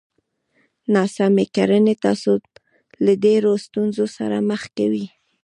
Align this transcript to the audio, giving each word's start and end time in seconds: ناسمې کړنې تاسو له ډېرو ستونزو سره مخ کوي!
ناسمې 0.95 1.45
کړنې 1.55 1.93
تاسو 2.05 2.31
له 3.05 3.13
ډېرو 3.25 3.51
ستونزو 3.65 4.05
سره 4.17 4.37
مخ 4.49 4.61
کوي! 4.77 5.05